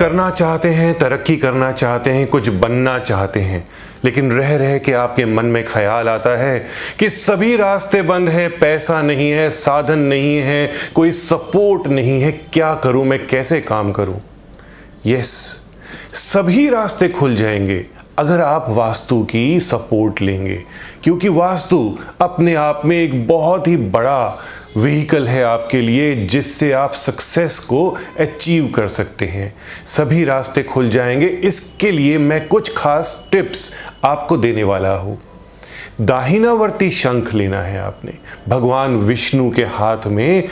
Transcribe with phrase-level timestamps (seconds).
[0.00, 3.68] करना चाहते हैं, तरक्की करना चाहते हैं, कुछ बनना चाहते हैं।
[4.04, 6.66] लेकिन रह रह के आपके मन में ख्याल आता है
[6.98, 12.32] कि सभी रास्ते बंद हैं, पैसा नहीं है, साधन नहीं है, कोई सपोर्ट नहीं है,
[12.32, 14.20] क्या करूँ, मैं कैसे काम करूँ?
[15.06, 15.62] यस,
[16.12, 17.86] सभी रास्ते खुल जाएँगे।
[18.18, 20.64] अगर आप वास्तु की सपोर्ट लेंगे,
[21.02, 24.38] क्योंकि वास्तु अपने आप में एक बहुत ही बड़ा
[24.76, 29.54] व्हीकल है आपके लिए, जिससे आप सक्सेस को अचीव कर सकते हैं।
[29.86, 33.72] सभी रास्ते खुल जाएँगे। इसके लिए मैं कुछ खास टिप्स
[34.04, 35.18] आपको देने वाला हूँ।
[36.00, 38.12] दाहिनावर्ती शंख लेना है आपने।
[38.48, 40.48] भगवान विष्णु के हाथ में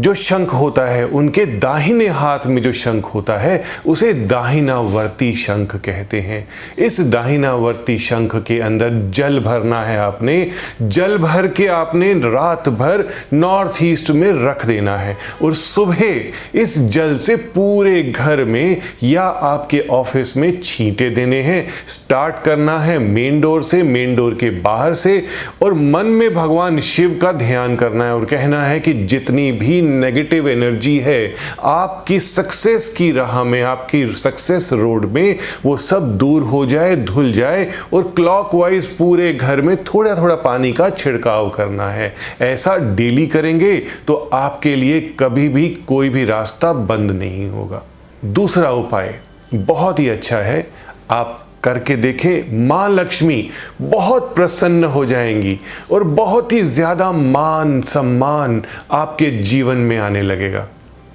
[0.00, 5.76] जो शंख होता है, उनके दाहिने हाथ में जो शंख होता है, उसे दाहिनावर्ती शंख
[5.76, 10.50] कहते हैं। इस दाहिनावर्ती शंख के अंदर जल भरना है आपने।
[10.82, 16.14] जल भर के आपने रात भर नॉर्थ ईस्ट में रख देना है। और सुबह
[16.54, 22.78] इस जल से पूरे घर में या आपके ऑफ़िस में छींटे देने हैं। स्टार्ट करना
[22.78, 25.24] है मेन डोर से, मेन डोर के बाहर से।
[25.62, 29.89] और मन में भगवान शिव का ध्यान करना है और कहना है कि जितनी भी
[29.90, 36.42] नेगेटिव एनर्जी है, आपकी सक्सेस की राह में, आपकी सक्सेस रोड में वो सब दूर
[36.42, 41.88] हो जाए, धुल जाए और क्लॉकवाइज पूरे घर में थोड़ा थोड़ा पानी का छिड़काव करना
[41.88, 47.82] है। ऐसा डेली करेंगे तो आपके लिए कभी भी कोई भी रास्ता बंद नहीं होगा।
[48.24, 49.14] दूसरा उपाय
[49.54, 50.66] बहुत ही अच्छा है,
[51.10, 53.48] आप करके देखें, माँ लक्ष्मी
[53.80, 55.58] बहुत प्रसन्न हो जाएँगी
[55.92, 60.66] और बहुत ही ज़्यादा मान सम्मान आपके जीवन में आने लगेगा।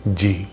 [0.07, 0.47] जी,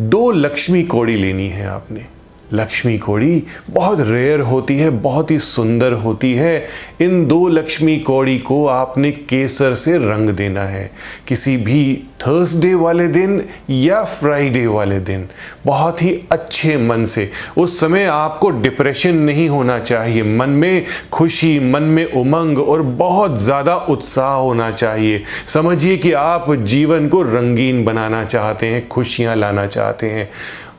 [0.00, 2.06] दो लक्ष्मी कोड़ी लेनी है आपने।
[2.52, 6.66] लक्ष्मी कौड़ी बहुत रेयर होती है, बहुत ही सुंदर होती है।
[7.00, 10.90] इन दो लक्ष्मी कौड़ी को आपने केसर से रंग देना है।
[11.28, 15.28] किसी भी थर्सडे वाले दिन या फ्राइडे वाले दिन,
[15.66, 21.58] बहुत ही अच्छे मन से। उस समय आपको डिप्रेशन नहीं होना चाहिए। मन में खुशी,
[21.70, 27.84] मन में उमंग और बहुत ज़्यादा उत्साह होना चाहिए। समझिए कि आप जीवन को रंगीन
[27.84, 30.28] बनाना चाहते हैं, खुशियाँ लाना चाहते हैं।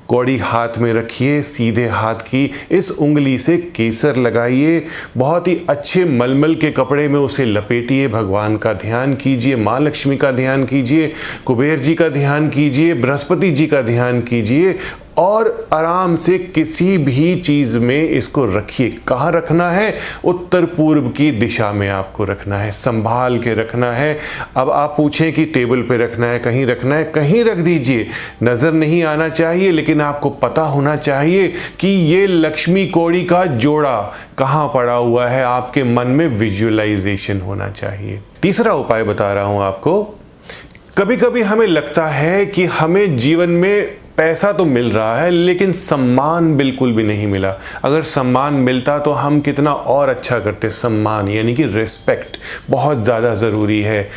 [0.08, 4.86] कौड़ी हाथ में रखिए, सीधे हाथ की इस उंगली से केसर लगाइए।
[5.18, 10.18] बहुत ही अच्छे मलमल के कपड़े में उसे लपेटिए। भगवान का ध्यान कीजिए, माँ लक्ष्मी
[10.18, 11.12] का ध्यान कीजिए,
[11.46, 14.76] कुबेर जी का ध्यान कीजिए, बृहस्पति जी का ध्यान कीजिए
[15.18, 19.96] और आराम से किसी भी चीज़ में इसको रखिए। कहाँ रखना है?
[20.26, 24.18] उत्तर पूर्व की दिशा में आपको रखना है, संभाल के रखना है।
[24.58, 28.08] अब आप पूछें कि टेबल पे रखना है, कहीं रखना है, कहीं रख दीजिए।
[28.44, 34.14] नज़र नहीं आना चाहिए, लेकिन आपको पता होना चाहिए कि ये लक्ष्मी कौड़ी का जोड़ा
[34.38, 39.62] कहाँ पड़ा हुआ है। आपके मन में विजुअलाइजेशन होना चाहिए। तीसरा उपाय बता रहा हूँ
[39.62, 40.20] आपको।
[40.98, 45.72] कभी कभी हमें लगता है कि हमें जीवन में पैसा तो मिल रहा है, लेकिन
[45.72, 47.54] सम्मान बिल्कुल भी नहीं मिला।
[47.84, 52.38] अगर सम्मान मिलता तो हम कितना और अच्छा करते। सम्मान, यानी कि रिस्पेक्ट
[52.70, 54.10] बहुत ज़्यादा ज़रूरी है।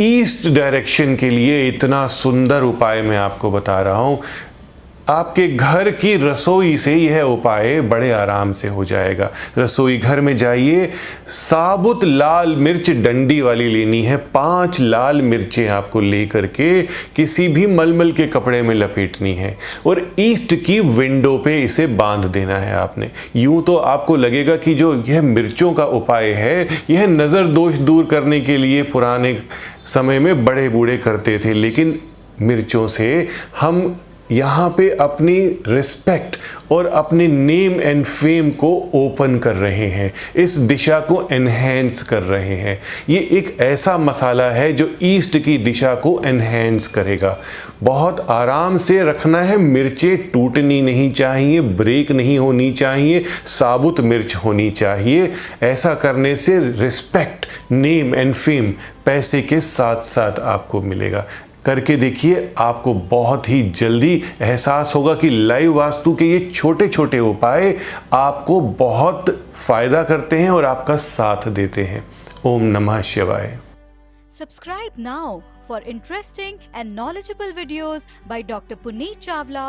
[0.00, 4.20] ईस्ट डायरेक्शन के लिए इतना सुंदर उपाय मैं आपको बता रहा हूँ।
[5.08, 10.34] आपके घर की रसोई से यह उपाय बड़े आराम से हो जाएगा। रसोई घर में
[10.36, 10.90] जाइए,
[11.28, 16.82] साबुत लाल मिर्च डंडी वाली लेनी है। पाँच लाल मिर्चें आपको लेकर के
[17.16, 22.26] किसी भी मलमल के कपड़े में लपेटनी है और ईस्ट की विंडो पे इसे बाँध
[22.26, 27.06] देना है आपने। यूँ तो आपको लगेगा कि जो यह मिर्चों का उपाय है, यह
[27.06, 29.36] नज़र दोष दूर करने के लिए पुराने
[29.86, 31.98] समय में बड़े बूढ़े करते थे, लेकिन
[32.42, 33.26] मिर्चों से
[33.60, 34.00] हम
[34.32, 36.36] यहाँ पे अपनी रिस्पेक्ट
[36.72, 42.22] और अपने नेम एंड फेम को ओपन कर रहे हैं। इस दिशा को एनहेंस कर
[42.22, 42.78] रहे हैं।
[43.08, 47.36] ये एक ऐसा मसाला है जो ईस्ट की दिशा को एनहेंस करेगा।
[47.82, 54.34] बहुत आराम से रखना है, मिर्चें टूटनी नहीं चाहिए ब्रेक नहीं होनी चाहिए, साबुत मिर्च
[54.36, 58.72] होनी चाहिए। ऐसा करने से रिस्पेक्ट नेम एंड फेम
[59.04, 61.26] पैसे के साथ साथ आपको मिलेगा।
[61.64, 67.18] करके देखिए, आपको बहुत ही जल्दी एहसास होगा कि लाइव वास्तु के ये छोटे छोटे
[67.20, 67.74] उपाय
[68.12, 72.04] आपको बहुत फ़ायदा करते हैं और आपका साथ देते हैं।
[72.46, 73.58] ओम नमः शिवाय।
[74.38, 79.66] Subscribe now for interesting and knowledgeable videos by doctor Puneet Chawla